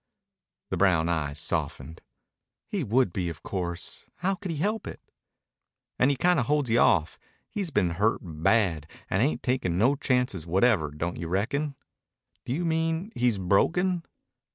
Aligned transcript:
The 0.71 0.77
brown 0.77 1.09
eyes 1.09 1.37
softened. 1.37 2.01
"He 2.65 2.83
would 2.83 3.13
be, 3.13 3.29
of 3.29 3.43
course. 3.43 4.07
How 4.15 4.33
could 4.33 4.49
he 4.49 4.57
help 4.57 4.87
it?" 4.87 4.99
"And 5.99 6.09
he 6.09 6.17
kinda 6.17 6.41
holds 6.41 6.71
you 6.71 6.79
off. 6.79 7.19
He's 7.51 7.69
been 7.69 7.91
hurt 7.91 8.21
bad 8.23 8.87
and 9.11 9.21
ain't 9.21 9.43
takin' 9.43 9.77
no 9.77 9.95
chances 9.95 10.47
whatever, 10.47 10.89
don't 10.89 11.17
you 11.17 11.27
reckon?" 11.27 11.75
"Do 12.45 12.51
you 12.51 12.65
mean 12.65 13.11
he's 13.15 13.37
broken?" 13.37 14.03